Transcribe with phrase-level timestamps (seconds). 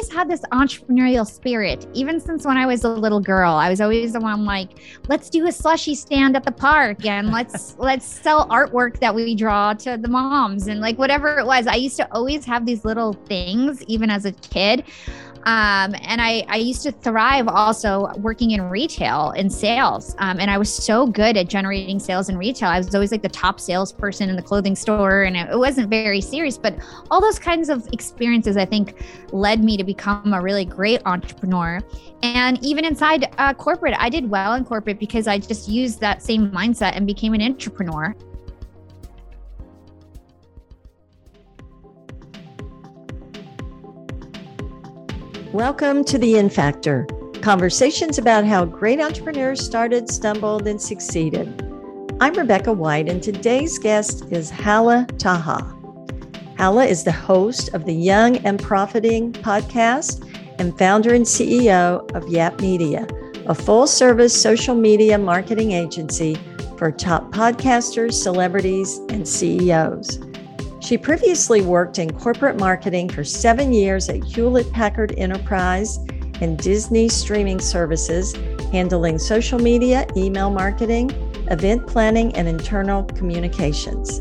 [0.00, 3.52] always had this entrepreneurial spirit, even since when I was a little girl.
[3.52, 4.70] I was always the one like,
[5.08, 9.34] let's do a slushy stand at the park and let's let's sell artwork that we
[9.34, 11.66] draw to the moms and like whatever it was.
[11.66, 14.84] I used to always have these little things, even as a kid.
[15.44, 20.14] Um, and I, I used to thrive also working in retail in sales.
[20.18, 22.68] Um, and I was so good at generating sales in retail.
[22.68, 26.20] I was always like the top salesperson in the clothing store, and it, wasn't very
[26.20, 26.58] serious.
[26.58, 26.76] But
[27.10, 31.80] all those kinds of experiences, I think, led me to become a really great entrepreneur.
[32.22, 36.22] And even inside uh, corporate, I did well in corporate because I just used that
[36.22, 38.14] same mindset and became an entrepreneur.
[45.52, 47.08] Welcome to the In Factor
[47.42, 51.48] conversations about how great entrepreneurs started, stumbled, and succeeded.
[52.20, 55.79] I'm Rebecca White, and today's guest is Hala Taha.
[56.60, 60.28] Hala is the host of the Young and Profiting podcast
[60.58, 63.06] and founder and CEO of Yap Media,
[63.46, 66.36] a full service social media marketing agency
[66.76, 70.18] for top podcasters, celebrities, and CEOs.
[70.80, 75.96] She previously worked in corporate marketing for seven years at Hewlett Packard Enterprise
[76.42, 78.34] and Disney Streaming Services,
[78.70, 81.10] handling social media, email marketing,
[81.50, 84.20] event planning, and internal communications.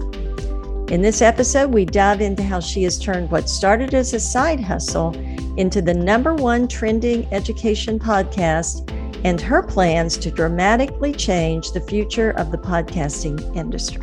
[0.90, 4.60] In this episode, we dive into how she has turned what started as a side
[4.60, 5.16] hustle
[5.56, 8.92] into the number one trending education podcast
[9.24, 14.02] and her plans to dramatically change the future of the podcasting industry.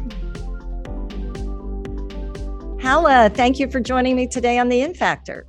[2.81, 5.45] Hala, thank you for joining me today on the In Factor.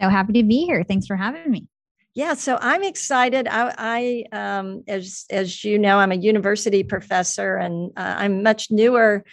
[0.00, 0.84] So happy to be here.
[0.84, 1.66] Thanks for having me.
[2.14, 3.48] Yeah, so I'm excited.
[3.48, 8.70] I, I um, as as you know, I'm a university professor, and uh, I'm much
[8.70, 9.24] newer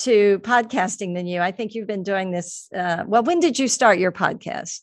[0.00, 1.40] to podcasting than you.
[1.40, 2.68] I think you've been doing this.
[2.74, 4.80] Uh, well, when did you start your podcast?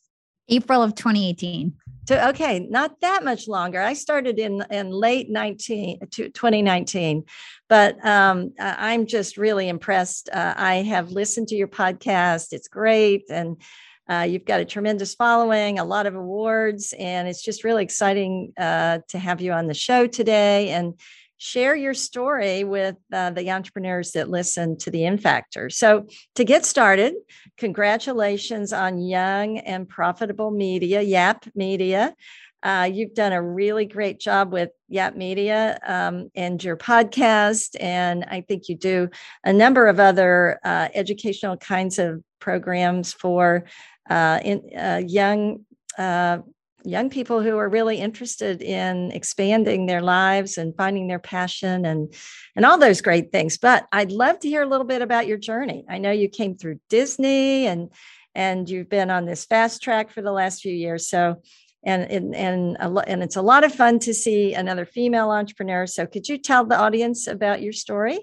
[0.49, 1.73] April of 2018.
[2.07, 3.81] To, okay, not that much longer.
[3.81, 7.23] I started in in late 19 2019,
[7.67, 10.29] but um, I'm just really impressed.
[10.31, 13.59] Uh, I have listened to your podcast; it's great, and
[14.07, 18.53] uh, you've got a tremendous following, a lot of awards, and it's just really exciting
[18.55, 20.93] uh, to have you on the show today and
[21.37, 25.69] share your story with uh, the entrepreneurs that listen to the In Factor.
[25.69, 27.13] So, to get started,
[27.57, 32.15] congratulations on Young and Profitable Media, YAP Media.
[32.63, 37.75] Uh, you've done a really great job with Yap Media um, and your podcast.
[37.79, 39.09] And I think you do
[39.43, 43.65] a number of other uh, educational kinds of programs for
[44.09, 45.65] uh, in, uh, young
[45.99, 46.39] uh,
[46.85, 52.13] young people who are really interested in expanding their lives and finding their passion and
[52.55, 53.57] and all those great things.
[53.57, 55.85] But i'd love to hear a little bit about your journey.
[55.89, 57.91] I know you came through disney and
[58.33, 61.09] and you've been on this fast track for the last few years.
[61.09, 61.41] So
[61.83, 65.87] and and and, a, and it's a lot of fun to see another female entrepreneur.
[65.87, 68.19] So could you tell the audience about your story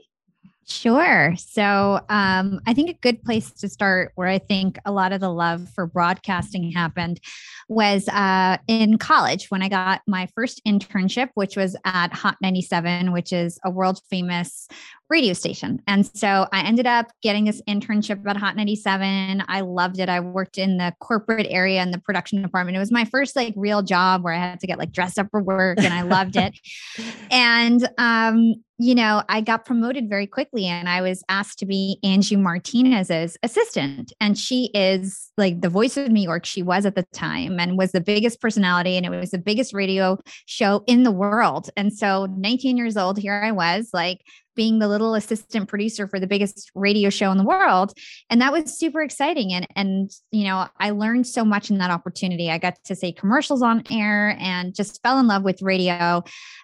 [0.66, 1.34] Sure.
[1.36, 5.20] So um, I think a good place to start, where I think a lot of
[5.20, 7.20] the love for broadcasting happened,
[7.68, 13.12] was uh, in college when I got my first internship, which was at Hot 97,
[13.12, 14.68] which is a world famous
[15.12, 15.82] radio station.
[15.86, 19.44] And so I ended up getting this internship at Hot 97.
[19.46, 20.08] I loved it.
[20.08, 22.76] I worked in the corporate area in the production department.
[22.76, 25.28] It was my first like real job where I had to get like dressed up
[25.30, 26.58] for work and I loved it.
[27.30, 31.98] and um, you know, I got promoted very quickly and I was asked to be
[32.02, 34.12] Angie Martinez's assistant.
[34.20, 36.44] And she is like the voice of New York.
[36.44, 39.74] She was at the time and was the biggest personality and it was the biggest
[39.74, 41.70] radio show in the world.
[41.76, 44.20] And so 19 years old, here I was like
[44.54, 47.92] being the little assistant producer for the biggest radio show in the world.
[48.30, 49.52] And that was super exciting.
[49.52, 52.50] And and you know i learned so much in that opportunity.
[52.50, 56.22] I got to say commercials on air and just fell in love with radio.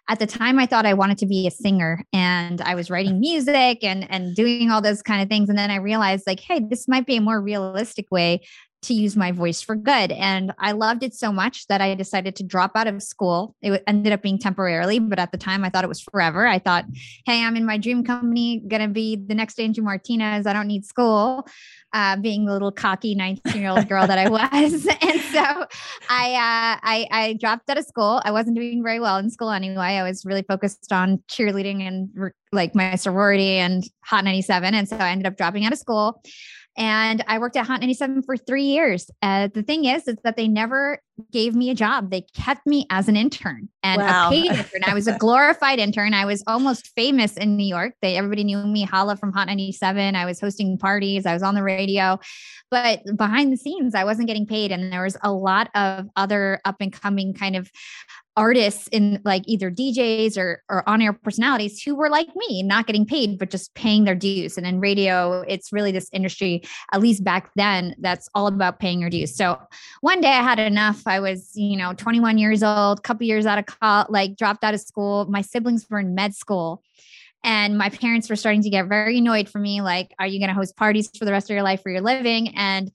[0.09, 3.21] At the time i thought i wanted to be a singer and i was writing
[3.29, 5.49] music and and doing all those kind of things.
[5.49, 8.43] And then i realized like hey this might be a more realistic way
[8.83, 10.13] to use my voice for good.
[10.13, 13.57] And I loved it so much that I decided to drop out of school.
[13.61, 16.47] It ended up being temporarily, but at the time I thought it was forever.
[16.47, 16.85] I thought,
[17.27, 20.47] hey, I'm in my dream company, to be the next Angie Martinez.
[20.47, 21.47] I don't need school,
[21.93, 24.87] uh, being the little cocky 19 year old girl that I was.
[25.03, 25.67] and so
[26.09, 28.23] I, uh, I, I dropped out of school.
[28.25, 29.97] I wasn't doing very well in school anyway.
[29.97, 34.75] I was really focused on cheerleading and like my sorority and Hot 97.
[34.75, 36.23] And so I ended up dropping out of school
[36.79, 39.11] and I worked at Hot 97 for three years.
[39.21, 41.01] Uh, the thing is, is that they never
[41.33, 42.11] gave me a job.
[42.11, 44.29] They kept me as an intern and Wow.
[44.29, 44.83] a paid intern.
[44.87, 46.15] I was a glorified intern.
[46.15, 47.95] I was almost famous in New York.
[48.03, 50.15] They everybody knew me, Hala from Hot 97.
[50.17, 52.19] I was hosting parties, I was on the radio.
[52.71, 54.71] But behind the scenes, I wasn't getting paid.
[54.73, 57.71] And there was a lot of other up and coming kind of
[58.37, 63.05] artists in like either DJs or or on-air personalities who were like me, not getting
[63.05, 64.57] paid, but just paying their dues.
[64.57, 66.63] And in radio, it's really this industry,
[66.93, 69.35] at least back then, that's all about paying your dues.
[69.35, 69.59] So
[70.03, 71.03] one day I had enough.
[71.09, 74.75] I was, you know, 21 years old, couple years out of college, like dropped out
[74.75, 75.27] of school.
[75.29, 76.83] My siblings were in med school.
[77.45, 79.81] And my parents were starting to get very annoyed for me.
[79.81, 82.01] Like, are you going to host parties for the rest of your life for your
[82.01, 82.57] living?
[82.57, 82.91] And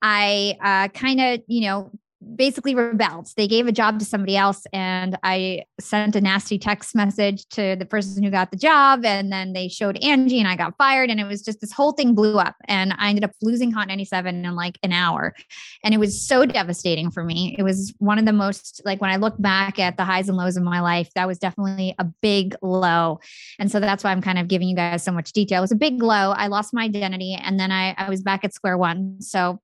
[0.00, 1.90] I uh, kind of, you know,
[2.36, 3.28] basically rebelled.
[3.36, 7.76] They gave a job to somebody else, and I sent a nasty text message to
[7.76, 9.04] the person who got the job.
[9.04, 11.10] And then they showed Angie, and I got fired.
[11.10, 12.56] And it was just this whole thing blew up.
[12.68, 15.34] And I ended up losing Hot 97 in like an hour.
[15.82, 17.54] And it was so devastating for me.
[17.58, 20.36] It was one of the most, like, when I look back at the highs and
[20.36, 23.20] lows of my life, that was definitely a big low.
[23.58, 25.58] And so that's why I'm kind of giving you guys so much detail.
[25.58, 26.32] It was a big low.
[26.32, 29.20] I lost my identity, and then I, I was back at square one.
[29.20, 29.60] So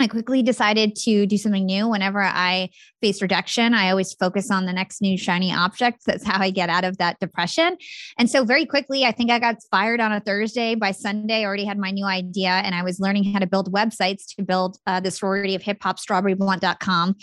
[0.00, 1.88] I quickly decided to do something new.
[1.88, 2.70] Whenever I
[3.00, 6.00] face rejection, I always focus on the next new shiny object.
[6.06, 7.76] That's how I get out of that depression.
[8.18, 10.74] And so, very quickly, I think I got fired on a Thursday.
[10.74, 13.72] By Sunday, I already had my new idea, and I was learning how to build
[13.72, 17.16] websites to build uh, the sorority of hip hop, strawberryblunt.com.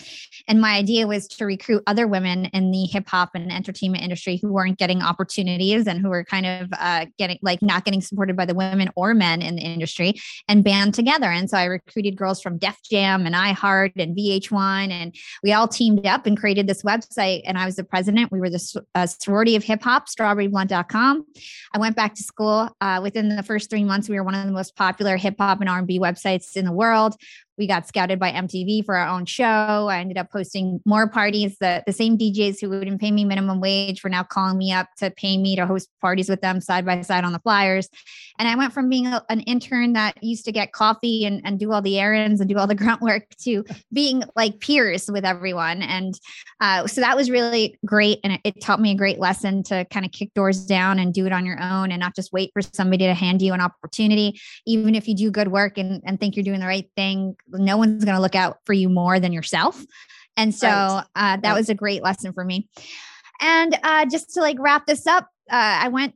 [0.48, 4.38] And my idea was to recruit other women in the hip hop and entertainment industry
[4.40, 8.34] who weren't getting opportunities and who were kind of uh, getting like not getting supported
[8.34, 10.14] by the women or men in the industry
[10.48, 11.26] and band together.
[11.26, 15.68] And so I recruited girls from Def Jam and iHeart and VH1, and we all
[15.68, 17.42] teamed up and created this website.
[17.44, 18.32] And I was the president.
[18.32, 21.26] We were the uh, sorority of hip hop, strawberryblunt.com.
[21.74, 22.74] I went back to school.
[22.80, 25.60] Uh, within the first three months, we were one of the most popular hip hop
[25.60, 27.16] and R&B websites in the world.
[27.58, 29.44] We got scouted by MTV for our own show.
[29.44, 31.56] I ended up hosting more parties.
[31.60, 34.88] The, the same DJs who wouldn't pay me minimum wage were now calling me up
[34.98, 37.88] to pay me to host parties with them side by side on the flyers.
[38.38, 41.58] And I went from being a- an intern that used to get coffee and, and
[41.58, 45.24] do all the errands and do all the grunt work to being like peers with
[45.24, 45.82] everyone.
[45.82, 46.18] And
[46.60, 48.18] uh, so that was really great.
[48.24, 51.12] And it, it taught me a great lesson to kind of kick doors down and
[51.12, 53.60] do it on your own and not just wait for somebody to hand you an
[53.60, 54.40] opportunity.
[54.66, 57.76] Even if you do good work and, and think you're doing the right thing, no
[57.76, 59.84] one's going to look out for you more than yourself.
[60.36, 61.04] And so Right.
[61.14, 61.54] uh, that Right.
[61.54, 62.68] was a great lesson for me.
[63.40, 66.14] And uh, just to like wrap this up, uh, I went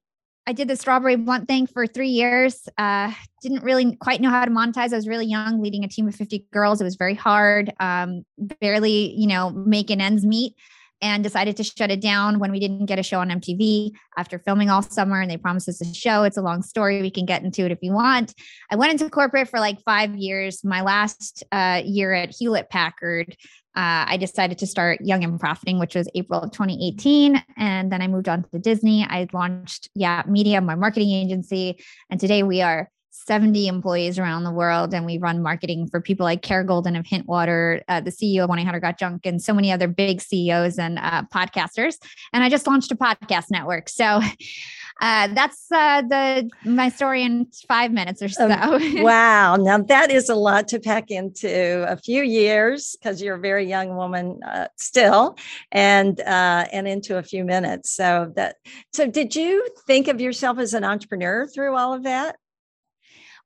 [0.49, 2.69] I did the strawberry blunt thing for three years.
[2.79, 3.13] Uh,
[3.43, 4.93] didn't really quite know how to monetize.
[4.93, 6.81] I was really young, leading a team of 50 girls.
[6.81, 10.55] It was very hard, um, barely, you know, making ends meet,
[11.03, 14.39] and decided to shut it down when we didn't get a show on MTV after
[14.39, 15.21] filming all summer.
[15.21, 16.23] And they promised us a show.
[16.23, 17.03] It's a long story.
[17.03, 18.35] We can get into it if you want.
[18.71, 20.65] I went into corporate for like five years.
[20.65, 23.37] My last uh, year at Hewlett Packard,
[23.77, 27.43] uh, I decided to start Young and Profiting, which was April of 2018.
[27.59, 29.05] And then I moved on to Disney.
[29.05, 31.79] I launched Yap Media, my marketing agency.
[32.11, 32.91] And today we are
[33.27, 34.93] 70 employees around the world.
[34.95, 38.49] And we run marketing for people like Kara Goldin of Hintwater, uh, the CEO of
[38.49, 41.97] 1 800 Got Junk, and so many other big CEOs and uh, podcasters.
[42.33, 43.89] And I just launched a podcast network.
[43.89, 44.21] So
[45.01, 48.51] uh, that's uh, the my story in five minutes or so.
[48.51, 49.57] Um, wow.
[49.57, 53.69] Now that is a lot to pack into a few years because you're a very
[53.69, 55.37] young woman uh, still,
[55.73, 57.91] and uh, and into a few minutes.
[57.91, 58.57] So that.
[58.93, 62.37] So did you think of yourself as an entrepreneur through all of that?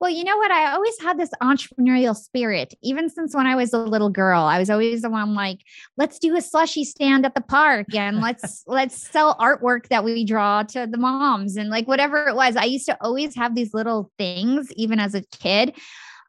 [0.00, 0.50] Well, you know what?
[0.50, 4.42] I always had this entrepreneurial spirit, even since when I was a little girl.
[4.44, 5.58] I was always the one like,
[5.98, 10.24] let's do a slushy stand at the park and let's let's sell artwork that we
[10.24, 12.56] draw to the moms and like whatever it was.
[12.56, 15.76] I used to always have these little things, even as a kid.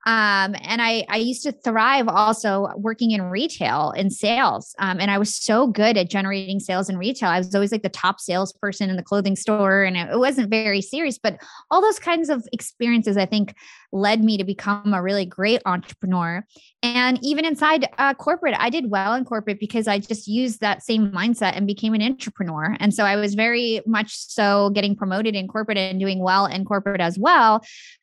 [0.08, 4.74] Um, and I, I used to thrive also working in retail and sales.
[4.80, 7.30] Um, and I was so good at generating sales in retail.
[7.30, 10.82] I was always like the top salesperson in the clothing store, and it, wasn't very
[10.82, 11.38] serious, but
[11.70, 13.56] all those kinds of experiences, I think,
[13.92, 16.46] led me to become a really great entrepreneur.
[16.84, 20.84] And even inside uh, corporate, I did well in corporate because I just used that
[20.84, 22.76] same mindset and became an entrepreneur.
[22.80, 26.66] And so I was very much so getting promoted in corporate and doing well in
[26.66, 27.62] corporate as well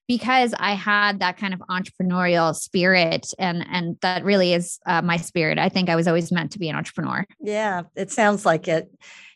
[0.09, 5.19] because I had that kind of entrepreneurial spirit, and and that really is uh, my
[5.19, 5.59] spirit.
[5.59, 7.25] I think I was always meant to be an entrepreneur.
[7.41, 8.91] Yeah, it sounds like it.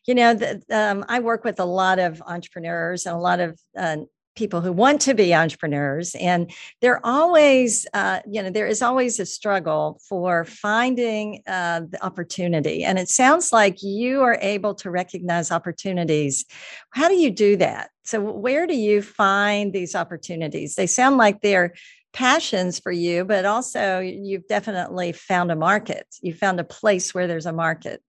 [0.06, 3.60] You know, the, um, I work with a lot of entrepreneurs and a lot of
[3.76, 3.98] uh,
[4.34, 9.20] people who want to be entrepreneurs, and they're always, uh, you know, there is always
[9.20, 12.84] a struggle for finding uh, the opportunity.
[12.84, 16.44] And it sounds like you are able to recognize opportunities.
[16.90, 17.90] How do you do that?
[18.04, 20.74] So, where do you find these opportunities?
[20.74, 21.74] They sound like they're
[22.12, 26.06] passions for you, but also you've definitely found a market.
[26.20, 28.02] You found a place where there's a market.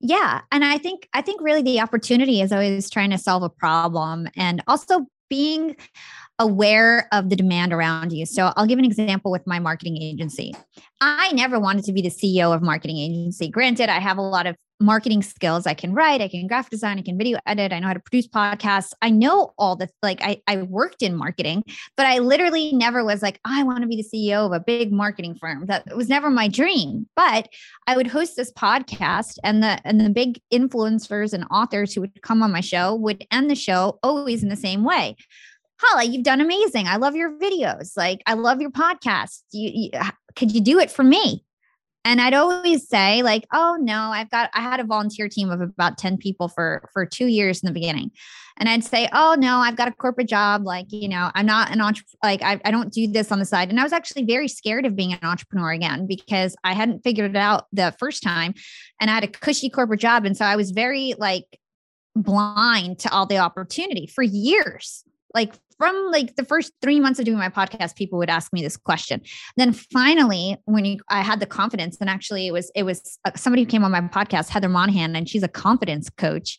[0.00, 3.50] Yeah, and I think I think really the opportunity is always trying to solve a
[3.50, 5.76] problem and also being
[6.38, 8.26] aware of the demand around you.
[8.26, 10.54] So I'll give an example with my marketing agency.
[11.00, 13.48] I never wanted to be the CEO of marketing agency.
[13.48, 15.66] Granted, I have a lot of marketing skills.
[15.66, 18.00] I can write, I can graphic design, I can video edit, I know how to
[18.00, 18.92] produce podcasts.
[19.02, 21.62] I know all the like I, I worked in marketing,
[21.96, 24.92] but I literally never was like, I want to be the CEO of a big
[24.92, 25.66] marketing firm.
[25.66, 27.06] That was never my dream.
[27.14, 27.48] But
[27.86, 32.22] I would host this podcast and the and the big influencers and authors who would
[32.22, 35.16] come on my show would end the show always in the same way.
[35.82, 36.86] Hala, you've done amazing.
[36.86, 37.96] I love your videos.
[37.96, 39.40] Like, I love your podcast.
[39.52, 39.90] You, you,
[40.36, 41.42] could you do it for me?
[42.04, 45.60] And i'd always say like oh no i've got i had a volunteer team of
[45.60, 48.10] about 10 people for for two years in the beginning.
[48.56, 51.70] And i'd say oh no i've got a corporate job like you know i'm not
[51.70, 53.70] an entrepreneur like I, I don't do this on the side.
[53.70, 57.30] And i was actually very scared of being an entrepreneur again because i hadn't figured
[57.30, 58.54] it out the first time
[59.00, 60.24] and i had a cushy corporate job.
[60.24, 61.58] And so i was very like
[62.16, 65.04] blind to all the opportunity for years.
[65.34, 68.60] Like from like the first three months of doing my podcast, people would ask me
[68.60, 69.22] this question.
[69.56, 73.30] Then finally, when you, I had the confidence, and actually it was it was uh,
[73.34, 76.58] somebody who came on my podcast, Heather Monahan, and she's a confidence coach.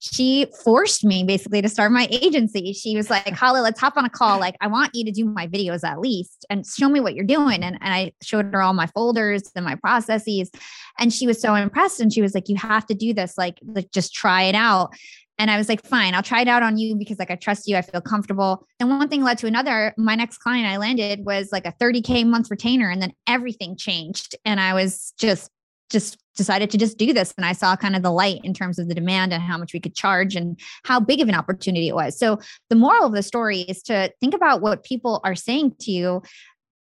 [0.00, 2.74] She forced me basically to start my agency.
[2.74, 4.38] She was like, Holly, let's hop on a call.
[4.38, 7.24] Like, I want you to do my videos at least and show me what you're
[7.24, 7.64] doing.
[7.64, 10.52] And, and I showed her all my folders and my processes.
[11.00, 12.00] And she was so impressed.
[12.00, 13.36] And she was like, You have to do this.
[13.36, 14.94] Like, like just try it out.
[15.38, 17.68] And I was like, fine, I'll try it out on you because like I trust
[17.68, 17.76] you.
[17.76, 18.66] I feel comfortable.
[18.80, 19.94] And one thing led to another.
[19.96, 22.90] My next client I landed was like a 30K month retainer.
[22.90, 24.34] And then everything changed.
[24.44, 25.50] And I was just,
[25.90, 27.32] just decided to just do this.
[27.36, 29.72] And I saw kind of the light in terms of the demand and how much
[29.72, 32.18] we could charge and how big of an opportunity it was.
[32.18, 35.92] So the moral of the story is to think about what people are saying to
[35.92, 36.22] you.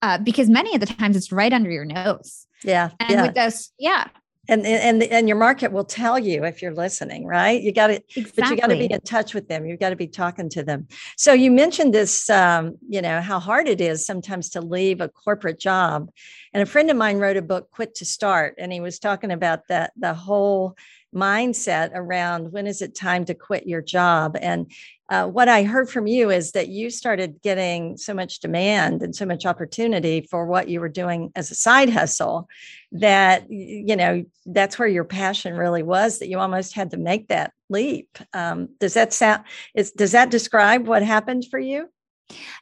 [0.03, 2.47] Uh, because many of the times it's right under your nose.
[2.63, 2.89] Yeah.
[2.99, 3.21] And yeah.
[3.21, 4.07] with this, yeah
[4.51, 7.61] and and and your market will tell you if you're listening right?
[7.61, 8.31] You got to exactly.
[8.35, 9.65] but you got to be in touch with them.
[9.65, 10.87] You've got to be talking to them.
[11.17, 15.07] So you mentioned this um, you know how hard it is sometimes to leave a
[15.09, 16.11] corporate job.
[16.53, 19.31] And a friend of mine wrote a book quit to start and he was talking
[19.31, 20.75] about that the whole
[21.13, 24.71] mindset around when is it time to quit your job and
[25.11, 29.13] uh, what I heard from you is that you started getting so much demand and
[29.13, 32.47] so much opportunity for what you were doing as a side hustle
[32.93, 37.27] that you know that's where your passion really was that you almost had to make
[37.27, 38.17] that leap.
[38.33, 39.43] Um, does that sound?
[39.75, 41.89] Is does that describe what happened for you?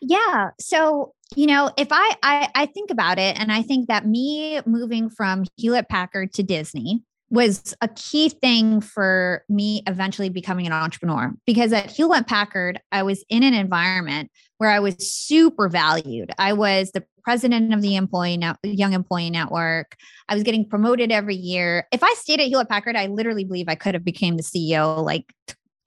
[0.01, 0.50] Yeah.
[0.60, 4.60] So you know, if I, I I think about it, and I think that me
[4.65, 10.74] moving from Hewlett Packard to Disney, was a key thing for me eventually becoming an
[10.74, 16.31] entrepreneur because at Hewlett Packard, I was in an environment where I was super valued.
[16.38, 19.95] I was the president of the employee young employee network.
[20.27, 21.88] I was getting promoted every year.
[21.91, 25.03] If I stayed at Hewlett Packard, I literally believe I could have became the CEO
[25.03, 25.31] like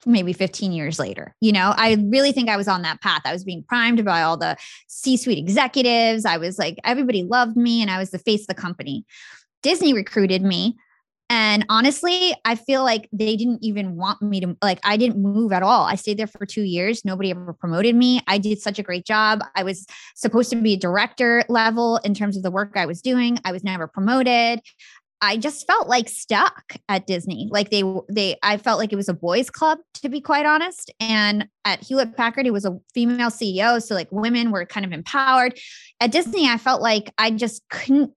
[0.05, 1.35] maybe 15 years later.
[1.41, 3.21] You know, I really think I was on that path.
[3.25, 4.57] I was being primed by all the
[4.87, 6.25] C-suite executives.
[6.25, 9.05] I was like everybody loved me and I was the face of the company.
[9.61, 10.77] Disney recruited me
[11.29, 15.51] and honestly, I feel like they didn't even want me to, like, I didn't move
[15.51, 15.83] at all.
[15.85, 17.05] I stayed there for two years.
[17.05, 18.21] Nobody ever promoted me.
[18.27, 19.43] I did such a great job.
[19.55, 23.01] I was supposed to be a director level in terms of the work I was
[23.01, 23.39] doing.
[23.45, 24.59] I was never promoted.
[25.21, 27.47] I just felt like stuck at Disney.
[27.49, 30.91] Like they, they, I felt like it was a boys' club, to be quite honest.
[30.99, 33.81] And at Hewlett Packard, it was a female CEO.
[33.81, 35.57] So like women were kind of empowered.
[36.01, 38.11] At Disney, I felt like I just couldn't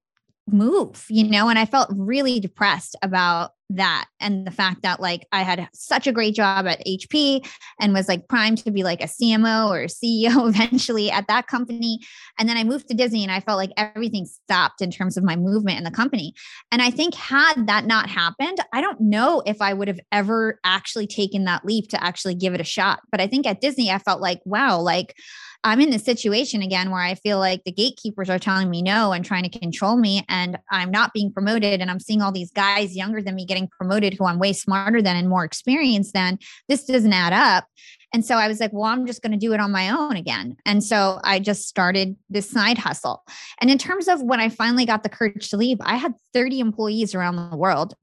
[0.47, 5.27] move, you know, and I felt really depressed about that and the fact that like
[5.33, 7.45] I had such a great job at HP
[7.81, 11.99] and was like primed to be like a CMO or CEO eventually at that company.
[12.39, 15.25] And then I moved to Disney and I felt like everything stopped in terms of
[15.25, 16.35] my movement in the company.
[16.71, 20.61] And I think had that not happened, I don't know if I would have ever
[20.63, 23.01] actually taken that leap to actually give it a shot.
[23.11, 25.17] But I think at Disney, I felt like, wow, like
[25.67, 29.11] I'm in this situation again where I feel like the gatekeepers are telling me no
[29.11, 31.81] and trying to control me, and I'm not being promoted.
[31.81, 35.03] And I'm seeing all these guys younger than me getting promoted who I'm way smarter
[35.03, 36.39] than and more experienced than.
[36.69, 37.67] This doesn't add up.
[38.15, 40.15] And so I was like, well, I'm just going to do it on my own
[40.15, 40.57] again.
[40.65, 43.25] And so I just started this side hustle.
[43.61, 46.61] And in terms of when I finally got the courage to leave, I had 30
[46.61, 47.95] employees around the world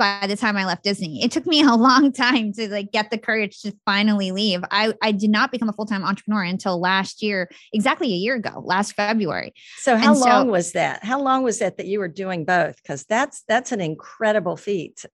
[0.00, 1.22] by the time I left Disney.
[1.22, 4.62] It took me a long time to like get the courage to finally leave.
[4.70, 8.62] I, I did not become a full-time entrepreneur until last year, exactly a year ago,
[8.64, 9.52] last February.
[9.76, 11.04] So how and long so, was that?
[11.04, 12.76] How long was that that you were doing both?
[12.82, 15.04] Because that's that's an incredible feat.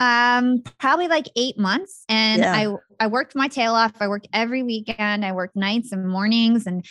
[0.00, 2.04] Um, probably like eight months.
[2.08, 2.52] And yeah.
[2.54, 3.92] I I worked my tail off.
[3.98, 5.24] I worked every weekend.
[5.24, 6.86] I worked nights and mornings and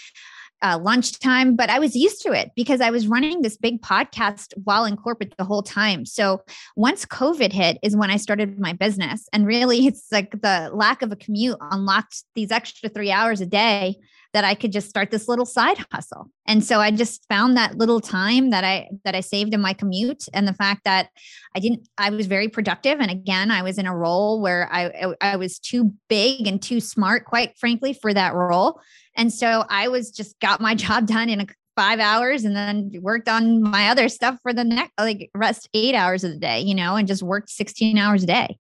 [0.62, 4.54] uh, lunchtime, but I was used to it because I was running this big podcast
[4.64, 6.06] while in corporate the whole time.
[6.06, 6.42] So
[6.76, 9.28] once COVID hit is when I started my business.
[9.34, 13.46] And really, it's like the lack of a commute unlocked these extra three hours a
[13.46, 13.98] day
[14.38, 16.29] that I could just start this little side hustle.
[16.46, 19.74] And so I just found that little time that I that I saved in my
[19.74, 21.10] commute and the fact that
[21.56, 25.15] I didn't I was very productive and again I was in a role where I
[25.22, 28.79] I was too big and too smart quite frankly for that role.
[29.15, 32.91] And so I was just got my job done in a five hours and then
[33.01, 36.60] worked on my other stuff for the next like rest eight hours of the day,
[36.60, 38.60] you know, and just worked 16 hours a day.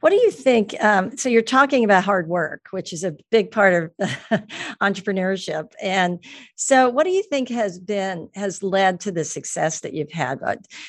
[0.00, 0.74] What do you think?
[0.82, 4.08] Um, so you're talking about hard work, which is a big part of
[4.82, 6.22] entrepreneurship, and
[6.56, 10.40] so what do you think has been has led to the success that you've had?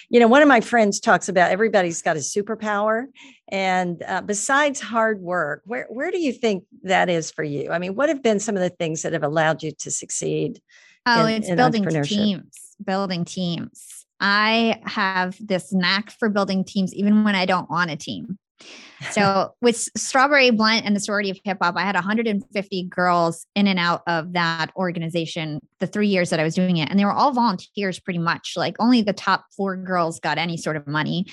[0.10, 3.06] You know, one of my friends talks about everybody's got a superpower,
[3.48, 7.72] and uh, besides hard work, where where do you think that is for you?
[7.72, 10.62] I mean, what have been some of the things that have allowed you to succeed?
[11.06, 14.06] Oh, in, it's in building teams, building teams.
[14.20, 18.38] I have this knack for building teams, even when I don't want a team.
[19.12, 23.68] So with Strawberry Blunt and the Sorority of Hip Hop, I had 150 girls in
[23.68, 26.90] and out of that organization the three years that I was doing it.
[26.90, 28.54] And they were all volunteers pretty much.
[28.56, 31.26] Like only the top four girls got any sort of money.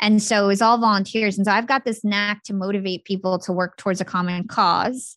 [0.00, 1.36] And so it was all volunteers.
[1.36, 5.14] And so I've got this knack to motivate people to work towards a common cause.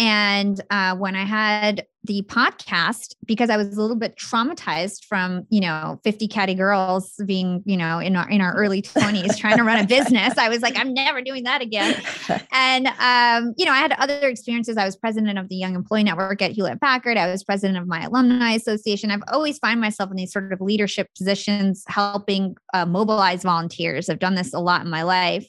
[0.00, 5.46] And uh, when I had the podcast, because I was a little bit traumatized from,
[5.50, 9.58] you know, 50 catty girls being, you know, in our in our early 20s trying
[9.58, 12.00] to run a business, I was like, I'm never doing that again.
[12.52, 14.76] And um, you know, I had other experiences.
[14.76, 17.16] I was president of the Young Employee Network at Hewlett Packard.
[17.16, 19.10] I was president of my alumni association.
[19.10, 24.08] I've always find myself in these sort of leadership positions, helping uh, mobilize volunteers.
[24.08, 25.46] I've done this a lot in my life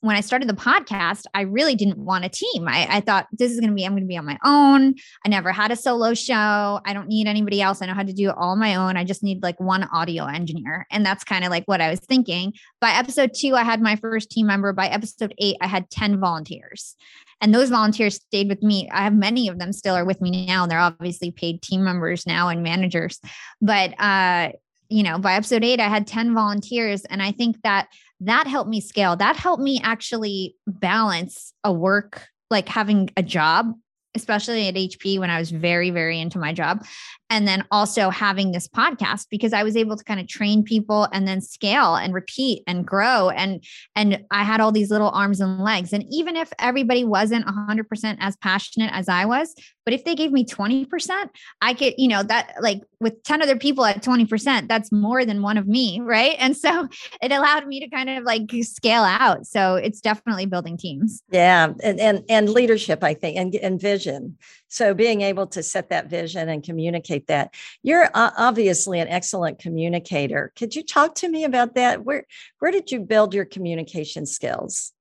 [0.00, 2.66] when I started the podcast, I really didn't want a team.
[2.66, 4.94] I, I thought this is going to be, I'm going to be on my own.
[5.24, 6.80] I never had a solo show.
[6.84, 7.82] I don't need anybody else.
[7.82, 8.96] I know how to do all my own.
[8.96, 10.86] I just need like one audio engineer.
[10.90, 12.54] And that's kind of like what I was thinking.
[12.80, 14.72] By episode two, I had my first team member.
[14.72, 16.96] By episode eight, I had 10 volunteers.
[17.42, 18.88] And those volunteers stayed with me.
[18.90, 20.62] I have many of them still are with me now.
[20.62, 23.18] And they're obviously paid team members now and managers.
[23.60, 24.52] But, uh,
[24.88, 27.04] you know, by episode eight, I had 10 volunteers.
[27.04, 27.88] And I think that
[28.20, 29.16] that helped me scale.
[29.16, 33.72] That helped me actually balance a work, like having a job,
[34.14, 36.84] especially at HP when I was very, very into my job,
[37.30, 41.08] and then also having this podcast because i was able to kind of train people
[41.12, 43.64] and then scale and repeat and grow and
[43.96, 45.92] and i had all these little arms and legs.
[45.92, 50.32] And even if everybody wasn't 100% as passionate as i was but if they gave
[50.32, 51.28] me 20%
[51.62, 55.42] i could you know that like with 10 other people at 20% that's more than
[55.42, 56.36] one of me right?
[56.38, 56.88] And so
[57.22, 59.46] it allowed me to kind of like scale out.
[59.46, 61.22] So it's definitely building teams.
[61.30, 64.36] Yeah and and, and leadership i think and, and vision
[64.70, 67.52] so being able to set that vision and communicate that.
[67.82, 70.52] You're obviously an excellent communicator.
[70.56, 72.04] Could you talk to me about that?
[72.04, 72.24] Where
[72.60, 74.92] where did you build your communication skills?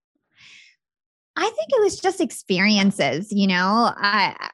[1.35, 3.93] I think it was just experiences, you know.
[3.95, 4.49] I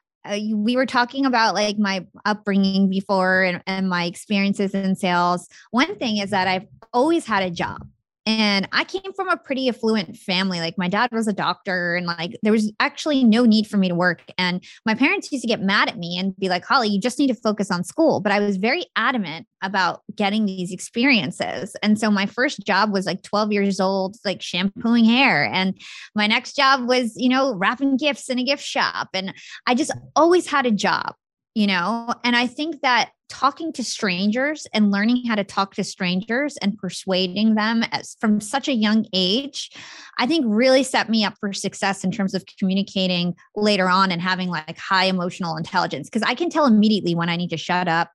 [0.52, 5.48] we were talking about like my upbringing before and, and my experiences in sales.
[5.70, 7.86] One thing is that I've always had a job.
[8.26, 10.58] And I came from a pretty affluent family.
[10.58, 13.88] Like my dad was a doctor, and like there was actually no need for me
[13.88, 14.22] to work.
[14.36, 17.20] And my parents used to get mad at me and be like, Holly, you just
[17.20, 18.20] need to focus on school.
[18.20, 21.76] But I was very adamant about getting these experiences.
[21.82, 25.44] And so my first job was like 12 years old, like shampooing hair.
[25.44, 25.80] And
[26.16, 29.08] my next job was, you know, wrapping gifts in a gift shop.
[29.14, 29.32] And
[29.68, 31.14] I just always had a job
[31.56, 35.84] you know and i think that talking to strangers and learning how to talk to
[35.84, 39.70] strangers and persuading them as, from such a young age
[40.18, 44.22] i think really set me up for success in terms of communicating later on and
[44.22, 47.88] having like high emotional intelligence because i can tell immediately when i need to shut
[47.88, 48.10] up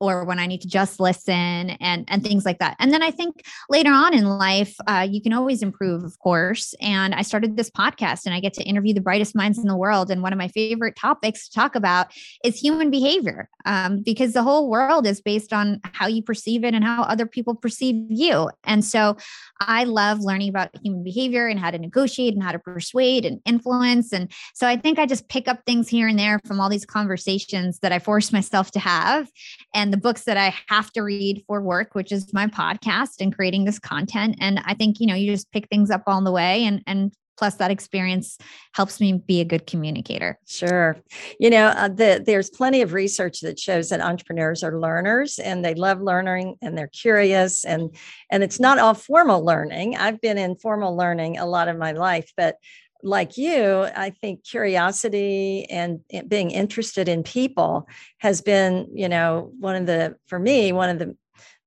[0.00, 2.76] or when I need to just listen and and things like that.
[2.80, 6.74] And then I think later on in life, uh, you can always improve, of course.
[6.80, 9.76] And I started this podcast, and I get to interview the brightest minds in the
[9.76, 10.10] world.
[10.10, 12.08] And one of my favorite topics to talk about
[12.42, 16.74] is human behavior, um, because the whole world is based on how you perceive it
[16.74, 18.50] and how other people perceive you.
[18.64, 19.16] And so,
[19.60, 23.40] I love learning about human behavior and how to negotiate and how to persuade and
[23.44, 24.12] influence.
[24.12, 26.86] And so, I think I just pick up things here and there from all these
[26.86, 29.30] conversations that I force myself to have,
[29.74, 33.34] and the books that I have to read for work, which is my podcast and
[33.34, 34.36] creating this content.
[34.40, 37.12] And I think, you know, you just pick things up on the way and, and
[37.40, 38.36] plus that experience
[38.74, 40.38] helps me be a good communicator.
[40.46, 40.98] Sure.
[41.38, 45.64] You know uh, the, there's plenty of research that shows that entrepreneurs are learners and
[45.64, 47.96] they love learning and they're curious and
[48.30, 49.96] and it's not all formal learning.
[49.96, 52.56] I've been in formal learning a lot of my life but
[53.02, 59.74] like you, I think curiosity and being interested in people has been, you know, one
[59.74, 61.16] of the, for me, one of the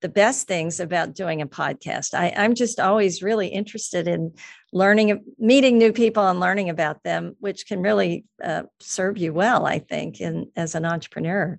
[0.03, 2.13] the best things about doing a podcast.
[2.13, 4.33] I, I'm just always really interested in
[4.73, 9.65] learning, meeting new people and learning about them, which can really uh, serve you well,
[9.65, 11.57] I think, in, as an entrepreneur.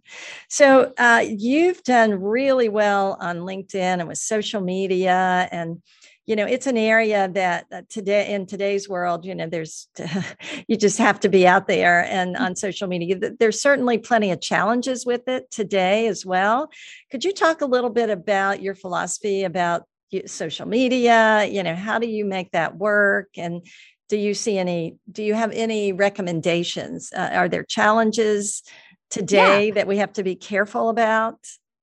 [0.51, 5.81] So uh, you've done really well on LinkedIn and with social media and
[6.27, 9.89] you know it's an area that uh, today in today's world you know there's
[10.69, 12.41] you just have to be out there and mm.
[12.41, 16.69] on social media there's certainly plenty of challenges with it today as well
[17.11, 19.83] could you talk a little bit about your philosophy about
[20.27, 23.67] social media you know how do you make that work and
[24.09, 28.63] do you see any do you have any recommendations uh, are there challenges
[29.11, 29.75] today yeah.
[29.75, 31.39] that we have to be careful about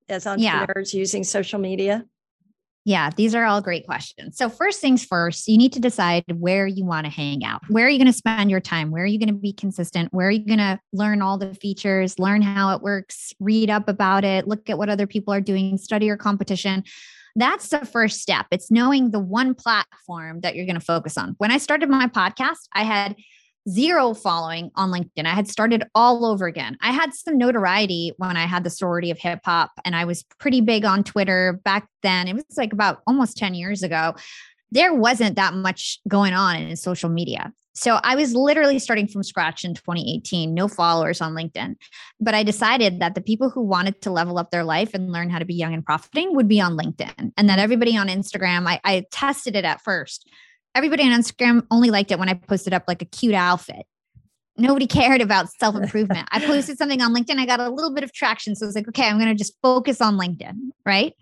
[0.08, 0.98] as entrepreneurs yeah.
[0.98, 2.04] using social media
[2.84, 4.36] yeah, these are all great questions.
[4.36, 7.60] So, first things first, you need to decide where you want to hang out.
[7.68, 8.90] Where are you going to spend your time?
[8.90, 10.12] Where are you going to be consistent?
[10.12, 13.88] Where are you going to learn all the features, learn how it works, read up
[13.88, 16.82] about it, look at what other people are doing, study your competition?
[17.36, 18.46] That's the first step.
[18.50, 21.34] It's knowing the one platform that you're going to focus on.
[21.38, 23.16] When I started my podcast, I had
[23.68, 25.26] zero following on LinkedIn.
[25.26, 26.76] I had started all over again.
[26.80, 30.24] I had some notoriety when I had the sorority of hip hop, and I was
[30.38, 32.28] pretty big on Twitter back then.
[32.28, 34.14] It was like about almost 10 years ago.
[34.70, 37.52] There wasn't that much going on in social media.
[37.74, 41.76] So I was literally starting from scratch in 2018, no followers on LinkedIn.
[42.20, 45.30] But I decided that the people who wanted to level up their life and learn
[45.30, 47.32] how to be young and profiting would be on LinkedIn.
[47.36, 50.28] And that everybody on Instagram, I, I tested it at first
[50.74, 53.86] everybody on Instagram only liked it when I posted up like a cute outfit.
[54.58, 56.28] Nobody cared about self improvement.
[56.30, 57.38] I posted something on LinkedIn.
[57.38, 58.54] I got a little bit of traction.
[58.54, 60.56] So I was like, okay, I'm going to just focus on LinkedIn.
[60.84, 61.14] Right.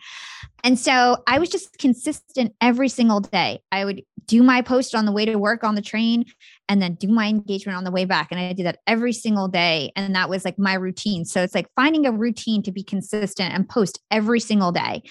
[0.65, 3.61] And so I was just consistent every single day.
[3.71, 6.25] I would do my post on the way to work on the train
[6.69, 8.29] and then do my engagement on the way back.
[8.31, 9.93] And I did that every single day.
[9.97, 11.25] And that was like my routine.
[11.25, 15.03] So it's like finding a routine to be consistent and post every single day.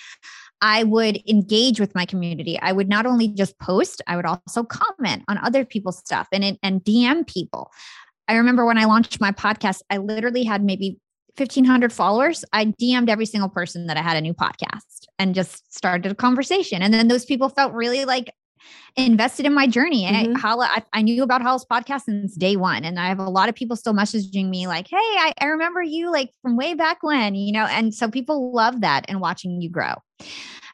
[0.61, 2.59] I would engage with my community.
[2.59, 6.57] I would not only just post, I would also comment on other people's stuff and
[6.61, 7.71] and DM people.
[8.27, 10.99] I remember when I launched my podcast, I literally had maybe
[11.37, 12.43] 1500 followers.
[12.53, 16.15] I DM'd every single person that I had a new podcast and just started a
[16.15, 16.81] conversation.
[16.81, 18.31] And then those people felt really like
[18.95, 20.05] invested in my journey.
[20.05, 20.35] Mm-hmm.
[20.35, 22.83] I, Hala, I, I, knew about Hala's podcast since day one.
[22.83, 25.81] And I have a lot of people still messaging me like, Hey, I, I remember
[25.81, 29.61] you like from way back when, you know, and so people love that and watching
[29.61, 29.93] you grow.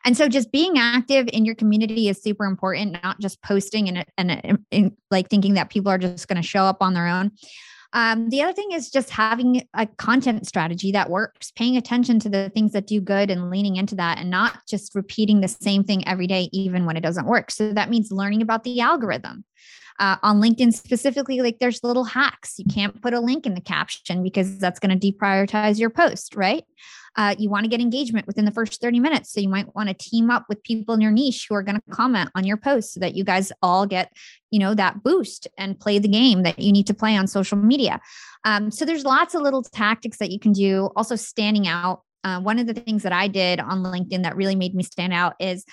[0.06, 4.06] And so just being active in your community is super important, not just posting and,
[4.18, 7.32] and, and like thinking that people are just going to show up on their own.
[7.96, 12.30] Um, the other thing is just having a content strategy that works, paying attention to
[12.30, 15.86] the things that do good and leaning into that and not just repeating the same
[15.86, 17.50] thing every day, even when it doesn't work.
[17.50, 19.46] So that means learning about the algorithm.
[19.98, 22.56] Uh, on LinkedIn specifically, like there's little hacks.
[22.60, 26.36] You can't put a link in the caption because that's going to deprioritize your post,
[26.36, 26.66] right?
[27.16, 29.32] Uh, you want to get engagement within the first 30 minutes.
[29.32, 31.76] So you might want to team up with people in your niche who are going
[31.76, 34.12] to comment on your post so that you guys all get,
[34.52, 37.58] you know, that boost and play the game that you need to play on social
[37.58, 38.02] media.
[38.44, 40.90] Um, so there's lots of little tactics that you can do.
[40.96, 42.02] Also, standing out.
[42.24, 45.14] Uh, one of the things that I did on LinkedIn that really made me stand
[45.14, 45.64] out is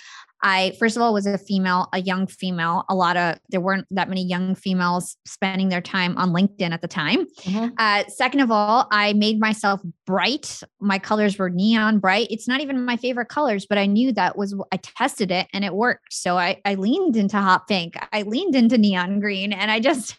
[0.43, 2.85] I first of all was a female, a young female.
[2.89, 6.83] A lot of there weren't that many young females spending their time on LinkedIn at
[6.83, 7.27] the time.
[7.43, 7.75] Mm-hmm.
[7.79, 10.61] Uh, second of all, I made myself bright.
[10.81, 12.29] My colors were neon bright.
[12.31, 15.65] It's not even my favorite colors, but I knew that was I tested it and
[15.65, 16.13] it worked.
[16.13, 17.97] So I I leaned into hot pink.
[18.13, 20.19] I leaned into neon green, and I just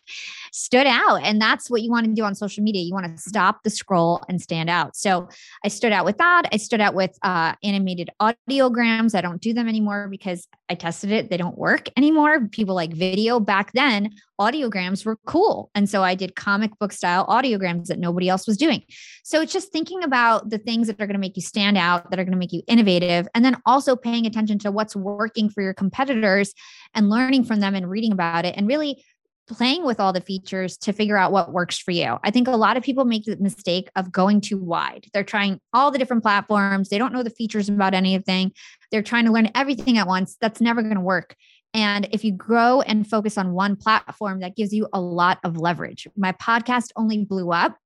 [0.54, 1.22] stood out.
[1.24, 2.84] And that's what you want to do on social media.
[2.84, 4.96] You want to stop the scroll and stand out.
[4.96, 5.28] So
[5.66, 6.44] I stood out with that.
[6.52, 9.16] I stood out with uh, animated audiograms.
[9.16, 11.32] I don't do them anymore because I tested it.
[11.32, 12.48] They don't work anymore.
[12.50, 13.40] People like video.
[13.40, 15.72] Back then, audiograms were cool.
[15.74, 18.84] And so I did comic book style audiograms that nobody else was doing.
[19.24, 22.12] So it's just thinking about the things that are going to make you stand out,
[22.12, 25.50] that are going to make you innovative, and then also paying attention to what's working
[25.50, 26.54] for your competitors
[26.94, 29.04] and learning from them and reading about it and really
[29.48, 32.18] playing with all the features to figure out what works for you.
[32.24, 35.06] I think a lot of people make the mistake of going too wide.
[35.14, 38.52] They're trying all the different platforms, they don't know the features about anything.
[38.92, 40.38] They're trying to learn everything at once.
[40.40, 41.36] That's never going to work.
[41.74, 45.58] And if you grow and focus on one platform, that gives you a lot of
[45.58, 46.08] leverage.
[46.16, 47.78] My podcast only blew up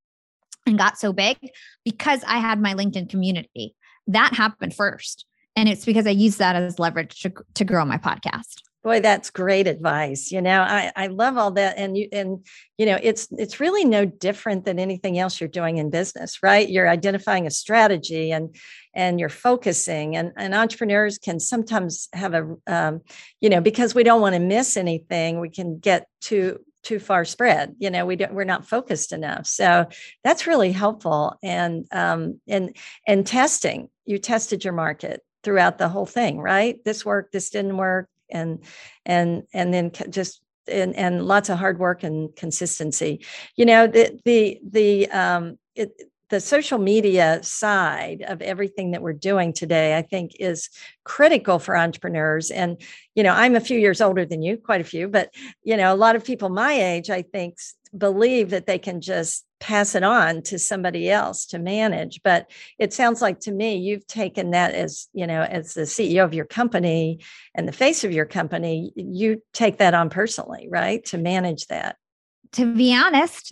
[0.65, 1.37] and got so big
[1.85, 3.75] because I had my LinkedIn community.
[4.07, 5.25] That happened first.
[5.55, 8.61] And it's because I used that as leverage to, to grow my podcast.
[8.83, 10.31] Boy, that's great advice.
[10.31, 11.77] You know, I, I love all that.
[11.77, 12.45] And you and
[12.77, 16.69] you know, it's it's really no different than anything else you're doing in business, right?
[16.69, 18.55] You're identifying a strategy and
[18.93, 20.15] and you're focusing.
[20.15, 23.01] And, and entrepreneurs can sometimes have a um,
[23.41, 27.25] you know, because we don't want to miss anything, we can get too too far
[27.25, 29.85] spread you know we don't we're not focused enough so
[30.23, 36.05] that's really helpful and um and and testing you tested your market throughout the whole
[36.05, 38.59] thing right this worked this didn't work and
[39.05, 43.25] and and then just and, and lots of hard work and consistency.
[43.55, 45.91] You know the the the um it,
[46.29, 50.69] the social media side of everything that we're doing today i think is
[51.05, 52.51] critical for entrepreneurs.
[52.51, 52.81] And
[53.15, 55.93] you know i'm a few years older than you quite a few but you know
[55.93, 57.57] a lot of people my age i think
[57.97, 62.93] believe that they can just pass it on to somebody else to manage but it
[62.93, 66.45] sounds like to me you've taken that as you know as the ceo of your
[66.45, 67.19] company
[67.55, 71.97] and the face of your company you take that on personally right to manage that?
[72.53, 73.51] To be honest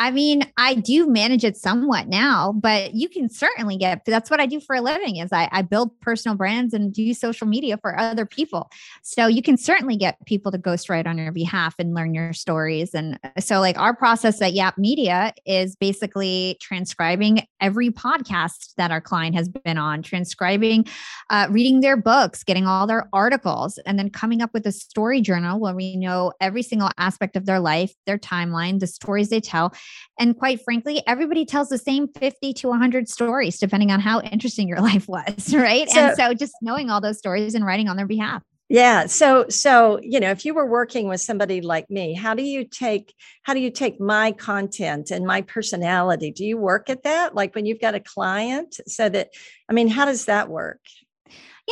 [0.00, 4.40] I mean, I do manage it somewhat now, but you can certainly get that's what
[4.40, 7.76] I do for a living is I, I build personal brands and do social media
[7.76, 8.70] for other people.
[9.02, 12.94] So you can certainly get people to ghostwrite on your behalf and learn your stories.
[12.94, 19.00] And so like our process at Yap Media is basically transcribing every podcast that our
[19.00, 20.86] client has been on, transcribing,
[21.30, 25.20] uh, reading their books, getting all their articles, and then coming up with a story
[25.20, 29.40] journal where we know every single aspect of their life, their timeline, the stories they
[29.40, 29.72] tell
[30.20, 34.68] and quite frankly, everybody tells the same 50 to 100 stories, depending on how interesting
[34.68, 35.54] your life was.
[35.54, 35.88] Right.
[35.88, 38.42] So, and so just knowing all those stories and writing on their behalf.
[38.70, 39.06] Yeah.
[39.06, 42.64] So, so, you know, if you were working with somebody like me, how do you
[42.64, 46.30] take, how do you take my content and my personality?
[46.30, 47.34] Do you work at that?
[47.34, 49.30] Like when you've got a client so that,
[49.68, 50.78] I mean, how does that work?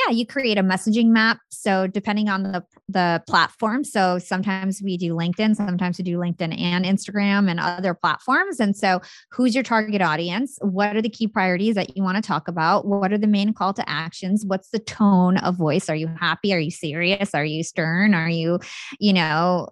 [0.07, 1.39] Yeah, you create a messaging map.
[1.51, 6.59] So depending on the the platform, so sometimes we do LinkedIn, sometimes we do LinkedIn
[6.59, 8.61] and Instagram and other platforms.
[8.61, 10.59] And so, who's your target audience?
[10.63, 12.87] What are the key priorities that you want to talk about?
[12.87, 14.45] What are the main call to actions?
[14.47, 15.89] What's the tone of voice?
[15.89, 16.53] Are you happy?
[16.55, 17.35] Are you serious?
[17.35, 18.15] Are you stern?
[18.15, 18.59] Are you,
[18.99, 19.69] you know,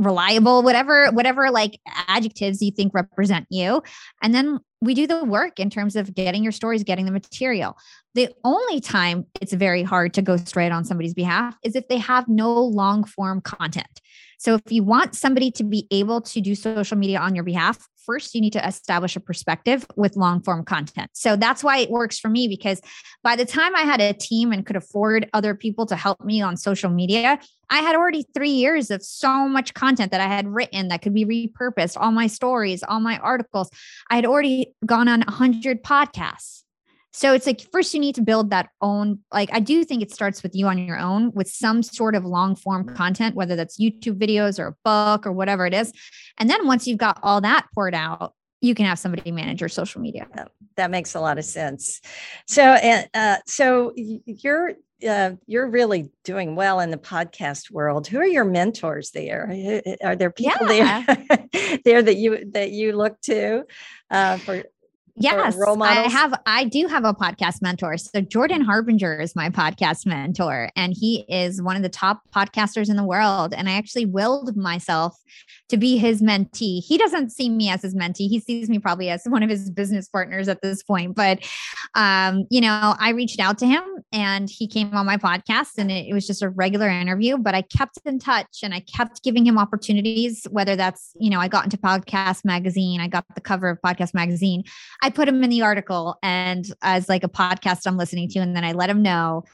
[0.00, 3.82] reliable whatever whatever like adjectives you think represent you.
[4.22, 7.76] And then we do the work in terms of getting your stories getting the material.
[8.14, 12.26] The only time it's very hard to ghostwrite on somebody's behalf is if they have
[12.28, 14.00] no long form content
[14.40, 17.78] so if you want somebody to be able to do social media on your behalf
[18.10, 21.10] first you need to establish a perspective with long form content.
[21.12, 22.80] So that's why it works for me because
[23.22, 26.40] by the time I had a team and could afford other people to help me
[26.42, 30.48] on social media, I had already three years of so much content that I had
[30.48, 33.70] written that could be repurposed, all my stories, all my articles.
[34.10, 36.64] I had already gone on 100 podcasts.
[37.12, 40.12] So it's like first you need to build that own like I do think it
[40.12, 43.80] starts with you on your own with some sort of long form content whether that's
[43.80, 45.92] YouTube videos or a book or whatever it is.
[46.38, 49.68] And then once you've got all that poured out, you can have somebody manage your
[49.68, 50.26] social media.
[50.76, 52.00] that makes a lot of sense.
[52.46, 52.62] So
[53.14, 54.74] uh, so you're
[55.08, 58.06] uh, you're really doing well in the podcast world.
[58.06, 59.50] Who are your mentors there?
[60.04, 61.04] Are there people yeah.
[61.06, 63.64] there there that you that you look to
[64.10, 64.62] uh, for
[65.16, 66.34] Yes, I have.
[66.46, 67.96] I do have a podcast mentor.
[67.96, 72.88] So Jordan Harbinger is my podcast mentor, and he is one of the top podcasters
[72.88, 73.54] in the world.
[73.54, 75.16] And I actually willed myself
[75.70, 76.82] to be his mentee.
[76.84, 78.28] He doesn't see me as his mentee.
[78.28, 81.14] He sees me probably as one of his business partners at this point.
[81.14, 81.46] But,
[81.94, 85.90] um, you know, I reached out to him and he came on my podcast and
[85.90, 89.22] it, it was just a regular interview, but I kept in touch and I kept
[89.22, 93.40] giving him opportunities, whether that's, you know, I got into podcast magazine, I got the
[93.40, 94.64] cover of podcast magazine.
[95.02, 98.54] I put him in the article and as like a podcast I'm listening to, and
[98.54, 99.44] then I let him know.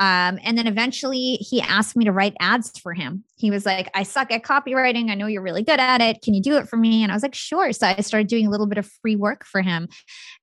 [0.00, 3.22] Um, and then eventually he asked me to write ads for him.
[3.36, 5.10] He was like, I suck at copywriting.
[5.10, 6.22] I know you're really good at it.
[6.22, 7.02] Can you do it for me?
[7.02, 7.72] And I was like, sure.
[7.74, 9.88] So I started doing a little bit of free work for him.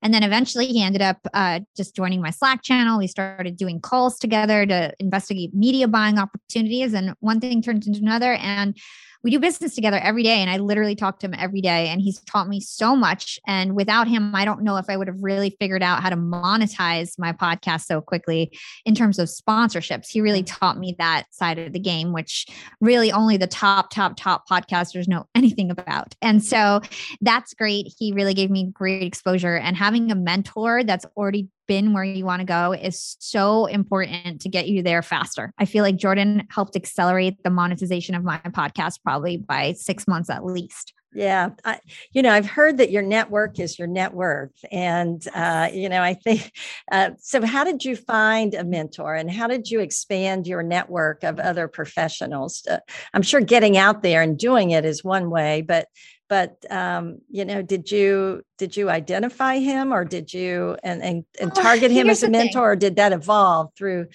[0.04, 3.00] And then eventually he ended up uh, just joining my Slack channel.
[3.00, 6.94] We started doing calls together to investigate media buying opportunities.
[6.94, 8.34] And one thing turned into another.
[8.34, 8.78] And
[9.24, 12.02] we do business together every day and I literally talk to him every day and
[12.02, 15.22] he's taught me so much and without him I don't know if I would have
[15.22, 18.52] really figured out how to monetize my podcast so quickly
[18.86, 20.08] in terms of sponsorships.
[20.10, 22.48] He really taught me that side of the game which
[22.82, 26.16] really only the top top top podcasters know anything about.
[26.22, 26.82] And so
[27.22, 27.94] that's great.
[27.98, 32.26] He really gave me great exposure and having a mentor that's already been where you
[32.26, 35.52] want to go is so important to get you there faster.
[35.58, 40.30] I feel like Jordan helped accelerate the monetization of my podcast probably by six months
[40.30, 40.94] at least.
[41.14, 41.80] Yeah, I,
[42.12, 46.02] you know, I've heard that your network is your net worth, and uh, you know,
[46.02, 46.52] I think.
[46.92, 51.24] Uh, so, how did you find a mentor, and how did you expand your network
[51.24, 52.62] of other professionals?
[52.62, 52.82] To,
[53.14, 55.88] I'm sure getting out there and doing it is one way, but
[56.30, 61.26] but um, you know did you did you identify him or did you and and,
[61.40, 62.62] and target him as a mentor thing.
[62.62, 64.08] or did that evolve through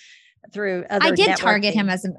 [0.52, 2.10] through other i did target him as a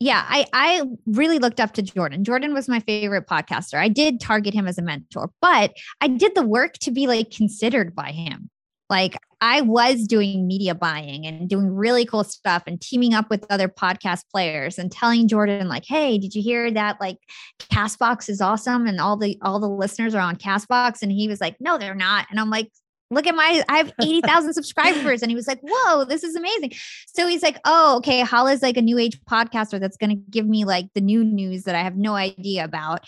[0.00, 2.22] yeah, I I really looked up to Jordan.
[2.22, 3.78] Jordan was my favorite podcaster.
[3.78, 7.30] I did target him as a mentor, but I did the work to be like
[7.30, 8.50] considered by him.
[8.88, 13.44] Like I was doing media buying and doing really cool stuff and teaming up with
[13.50, 17.18] other podcast players and telling Jordan like, "Hey, did you hear that like
[17.58, 21.40] Castbox is awesome and all the all the listeners are on Castbox?" And he was
[21.40, 22.70] like, "No, they're not." And I'm like,
[23.10, 25.22] look at my i have 80000 subscribers.
[25.22, 26.72] And he was like whoa this is amazing.
[27.06, 30.46] So he's like oh okay hala's like a new age podcaster that's going to give
[30.46, 33.04] me like the new news that i have no idea about.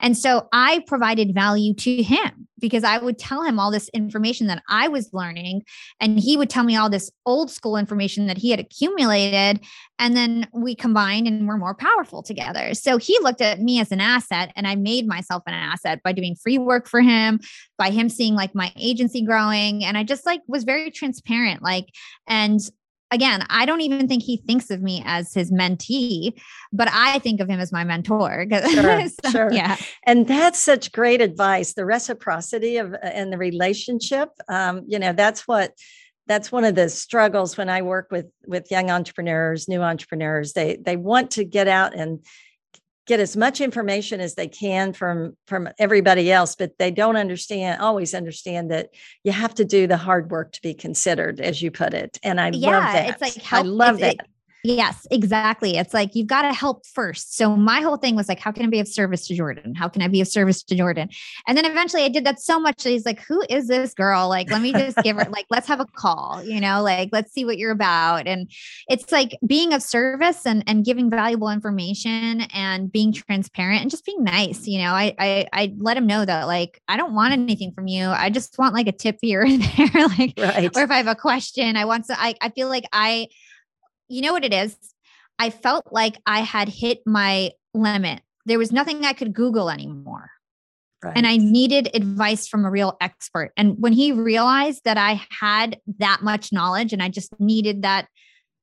[0.00, 4.46] And so i provided value to him because i would tell him all this information
[4.46, 5.62] that i was learning
[6.00, 9.60] and he would tell me all this old school information that he had accumulated
[9.98, 12.74] and then we combined and we're more powerful together.
[12.74, 16.12] So he looked at me as an asset and i made myself an asset by
[16.12, 17.40] doing free work for him
[17.78, 21.86] by him seeing like my agency growing and i just like was very transparent like
[22.26, 22.60] and
[23.10, 26.32] again i don't even think he thinks of me as his mentee
[26.72, 29.52] but i think of him as my mentor sure, so, sure.
[29.52, 35.12] yeah and that's such great advice the reciprocity of and the relationship um, you know
[35.12, 35.72] that's what
[36.26, 40.52] that's one of the struggles when I work with with young entrepreneurs, new entrepreneurs.
[40.52, 42.24] They they want to get out and
[43.06, 47.80] get as much information as they can from from everybody else but they don't understand
[47.80, 48.88] always understand that
[49.22, 52.40] you have to do the hard work to be considered as you put it and
[52.40, 53.08] i yeah, love that.
[53.10, 54.20] it's like help, i love that it,
[54.66, 55.76] Yes, exactly.
[55.76, 57.36] It's like you've got to help first.
[57.36, 59.74] So my whole thing was like, how can I be of service to Jordan?
[59.74, 61.10] How can I be of service to Jordan?
[61.46, 64.26] And then eventually I did that so much that he's like, who is this girl?
[64.26, 67.30] Like, let me just give her, like, let's have a call, you know, like, let's
[67.30, 68.26] see what you're about.
[68.26, 68.50] And
[68.88, 74.06] it's like being of service and, and giving valuable information and being transparent and just
[74.06, 74.66] being nice.
[74.66, 77.86] You know, I, I, I let him know that like, I don't want anything from
[77.86, 78.08] you.
[78.08, 80.08] I just want like a tip here and there.
[80.08, 80.74] like, right.
[80.74, 83.28] or if I have a question, I want to, I, I feel like I,
[84.08, 84.76] you know what it is?
[85.38, 88.22] I felt like I had hit my limit.
[88.46, 90.30] There was nothing I could Google anymore.
[91.02, 91.12] Right.
[91.16, 93.52] And I needed advice from a real expert.
[93.56, 98.08] And when he realized that I had that much knowledge and I just needed that,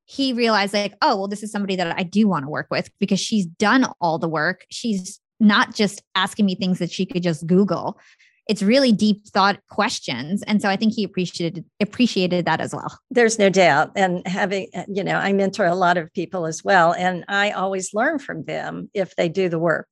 [0.05, 2.89] he realized, like, oh, well, this is somebody that I do want to work with
[2.99, 4.65] because she's done all the work.
[4.69, 7.99] She's not just asking me things that she could just Google
[8.47, 10.43] it's really deep thought questions.
[10.43, 12.99] And so i think he appreciated appreciated that as well.
[13.09, 13.91] There's no doubt.
[13.95, 17.93] And having you know i mentor a lot of people as well and i always
[17.93, 19.87] learn from them if they do the work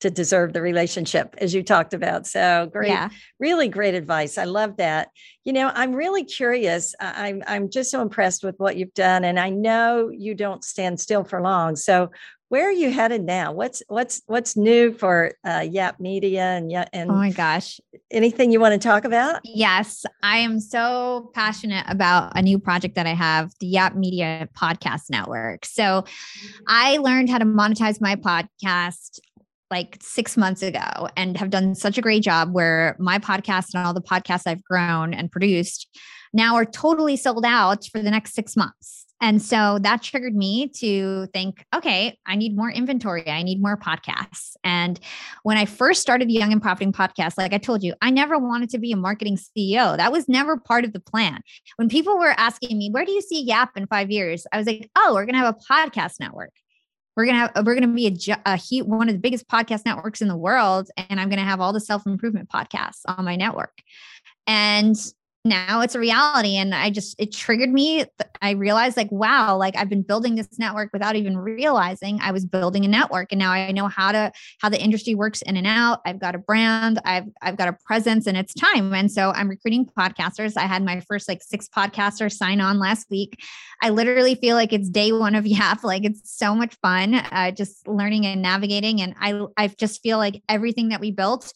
[0.00, 2.26] to deserve the relationship as you talked about.
[2.26, 3.10] So great yeah.
[3.38, 4.38] really great advice.
[4.38, 5.08] I love that.
[5.44, 6.94] You know i'm really curious.
[7.00, 11.00] I'm i'm just so impressed with what you've done and i know you don't stand
[11.00, 11.76] still for long.
[11.76, 12.10] So
[12.50, 13.52] where are you headed now?
[13.52, 18.50] What's what's what's new for uh, Yap Media and yeah and oh my gosh, anything
[18.50, 19.40] you want to talk about?
[19.44, 24.48] Yes, I am so passionate about a new project that I have, the Yap Media
[24.60, 25.64] Podcast Network.
[25.64, 26.04] So,
[26.66, 29.20] I learned how to monetize my podcast
[29.70, 33.86] like six months ago and have done such a great job where my podcast and
[33.86, 35.86] all the podcasts I've grown and produced
[36.32, 38.99] now are totally sold out for the next six months.
[39.20, 43.28] And so that triggered me to think, okay, I need more inventory.
[43.28, 44.52] I need more podcasts.
[44.64, 44.98] And
[45.42, 48.38] when I first started the Young and Profiting podcast, like I told you, I never
[48.38, 49.96] wanted to be a marketing CEO.
[49.96, 51.40] That was never part of the plan.
[51.76, 54.46] When people were asking me, where do you see Yap in five years?
[54.52, 56.52] I was like, oh, we're going to have a podcast network.
[57.16, 60.28] We're gonna have we're gonna be a, a one of the biggest podcast networks in
[60.28, 63.76] the world, and I'm gonna have all the self improvement podcasts on my network.
[64.46, 64.96] And
[65.44, 68.04] now it's a reality and i just it triggered me
[68.42, 72.44] i realized like wow like i've been building this network without even realizing i was
[72.44, 75.66] building a network and now i know how to how the industry works in and
[75.66, 76.00] out.
[76.04, 79.48] I've got a brand i've i've got a presence and it's time and so i'm
[79.48, 80.56] recruiting podcasters.
[80.56, 83.40] I had my first like six podcasters sign on last week.
[83.82, 87.50] I literally feel like it's day one of yap like it's so much fun uh,
[87.50, 91.52] just learning and navigating and i i just feel like everything that we built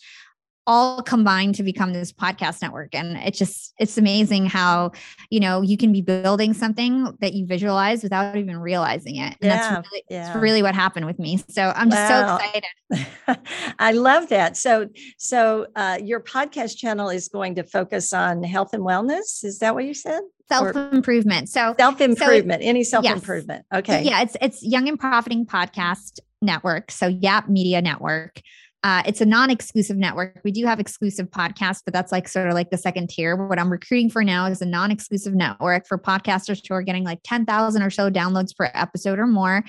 [0.67, 2.95] all combined to become this podcast network.
[2.95, 4.93] And it's just it's amazing how
[5.31, 9.37] you know you can be building something that you visualize without even realizing it.
[9.41, 10.25] And yeah, that's really, yeah.
[10.27, 11.39] that's really what happened with me.
[11.49, 12.39] So i'm just wow.
[12.39, 13.45] so excited.
[13.79, 14.57] I love that.
[14.57, 19.45] So so uh, your podcast channel is going to focus on health and wellness.
[19.45, 20.23] Is that what you said?
[20.51, 23.79] Self improvement so self improvement so, any self improvement yes.
[23.79, 24.03] okay.
[24.03, 26.91] Yeah it's it's young and profiting podcast network.
[26.91, 28.41] So yap media network
[28.85, 30.39] Uh, it's a non-exclusive network.
[30.45, 33.35] We do have exclusive podcasts, but that's like sort of like the second tier.
[33.35, 37.21] What I'm recruiting for now is a non-exclusive network for podcasters who are getting like
[37.25, 39.65] 10,000 or so downloads per episode or more.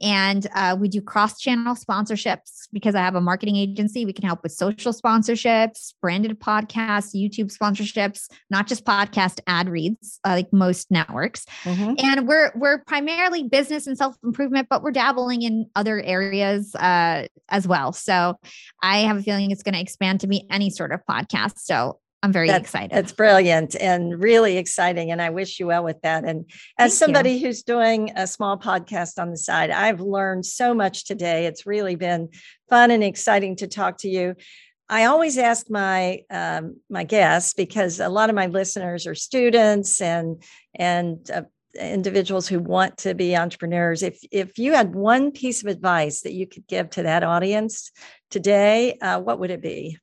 [0.00, 4.06] And uh, we do cross channel sponsorships because I have a marketing agency.
[4.06, 10.20] We can help with social sponsorships, branded podcasts, YouTube sponsorships, not just podcast ad reads
[10.24, 11.44] uh, like most networks.
[11.64, 11.94] Mm-hmm.
[11.98, 17.26] And we're we're primarily business and self improvement, but we're dabbling in other areas uh,
[17.48, 17.92] as well.
[17.92, 18.38] So
[18.82, 21.58] I have a feeling it's going to expand to be any sort of podcast.
[21.58, 22.96] So I'm very that's, excited.
[22.96, 25.10] It's brilliant and really exciting.
[25.10, 26.24] And I wish you well with that.
[26.24, 27.46] And as Thank somebody you.
[27.46, 31.46] who's doing a small podcast on the side, I've learned so much today.
[31.46, 32.28] It's really been
[32.68, 34.34] fun and exciting to talk to you.
[34.90, 40.00] I always ask my um, my guests because a lot of my listeners are students
[40.00, 40.42] and
[40.74, 41.42] and uh,
[41.78, 44.02] individuals who want to be entrepreneurs.
[44.02, 47.92] If if you had one piece of advice that you could give to that audience
[48.30, 49.96] today, uh, what would it be?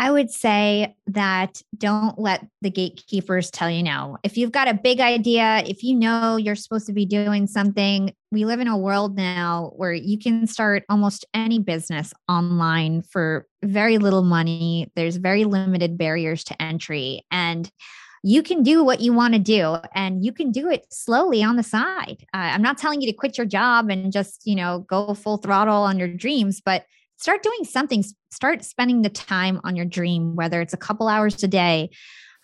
[0.00, 4.16] I would say that don't let the gatekeepers tell you no.
[4.22, 8.14] If you've got a big idea, if you know you're supposed to be doing something,
[8.32, 13.46] we live in a world now where you can start almost any business online for
[13.62, 14.90] very little money.
[14.96, 17.26] There's very limited barriers to entry.
[17.30, 17.70] And
[18.22, 21.56] you can do what you want to do and you can do it slowly on
[21.56, 22.24] the side.
[22.32, 25.36] Uh, I'm not telling you to quit your job and just, you know, go full
[25.36, 26.86] throttle on your dreams, but
[27.20, 31.42] start doing something start spending the time on your dream whether it's a couple hours
[31.42, 31.90] a day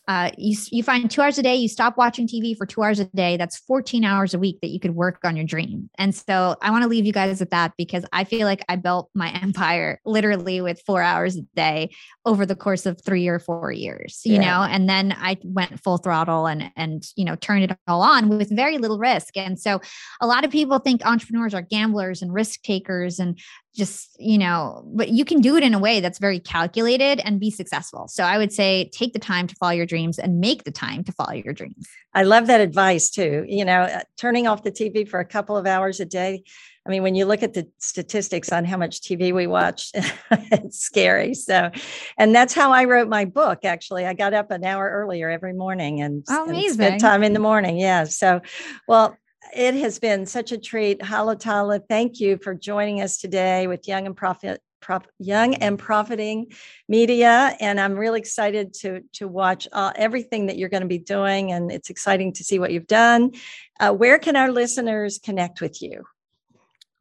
[0.09, 3.01] uh, you, you find two hours a day, you stop watching TV for two hours
[3.01, 3.37] a day.
[3.37, 5.91] That's 14 hours a week that you could work on your dream.
[5.99, 8.77] And so I want to leave you guys with that because I feel like I
[8.77, 11.91] built my empire literally with four hours a day
[12.24, 14.41] over the course of three or four years, you yeah.
[14.41, 18.29] know, and then I went full throttle and, and, you know, turned it all on
[18.29, 19.37] with very little risk.
[19.37, 19.81] And so
[20.20, 23.41] a lot of people think entrepreneurs are gamblers and risk takers and
[23.77, 27.39] just you know but you can do it in a way that's very calculated and
[27.39, 28.09] be successful.
[28.09, 31.05] So i would say take the time to follow your dreams and make the time
[31.05, 31.87] to follow your dreams.
[32.14, 33.45] I love that advice too.
[33.47, 36.43] You know uh, turning off the tv for a couple of hours a day.
[36.87, 39.91] I mean when you look at the statistics on how much tv we watch
[40.31, 41.35] it's scary.
[41.35, 41.70] So
[42.18, 44.07] and that's how i wrote my book actually.
[44.07, 47.41] I got up an hour earlier every morning and, oh, and spent time in the
[47.41, 47.79] morning.
[47.79, 48.05] Yeah.
[48.05, 48.41] So
[48.89, 49.16] well
[49.55, 51.03] it has been such a treat.
[51.03, 54.61] Hala Taha, thank you for joining us today with Young and Profit.
[54.82, 56.53] Prop, young and profiting
[56.86, 60.99] media and i'm really excited to to watch uh, everything that you're going to be
[60.99, 63.32] doing and it's exciting to see what you've done
[63.80, 66.05] uh, where can our listeners connect with you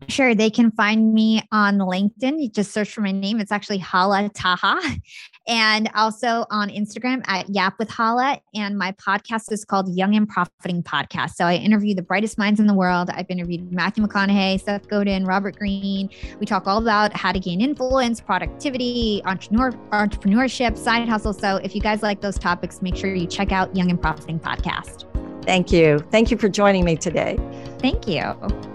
[0.09, 2.41] Sure, they can find me on LinkedIn.
[2.41, 3.39] You just search for my name.
[3.39, 4.79] It's actually Hala Taha.
[5.47, 8.39] And also on Instagram at Yap with Hala.
[8.55, 11.35] And my podcast is called Young and Profiting Podcast.
[11.35, 13.11] So I interview the brightest minds in the world.
[13.11, 16.09] I've interviewed Matthew McConaughey, Seth Godin, Robert Greene.
[16.39, 21.33] We talk all about how to gain influence, productivity, entrepreneur, entrepreneurship, side hustle.
[21.33, 24.39] So if you guys like those topics, make sure you check out Young and Profiting
[24.39, 25.05] Podcast.
[25.45, 25.99] Thank you.
[26.09, 27.37] Thank you for joining me today.
[27.77, 28.74] Thank you.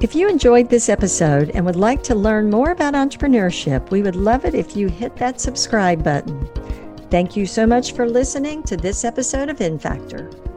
[0.00, 4.16] If you enjoyed this episode and would like to learn more about entrepreneurship, we would
[4.16, 6.48] love it if you hit that subscribe button.
[7.10, 10.49] Thank you so much for listening to this episode of InFactor.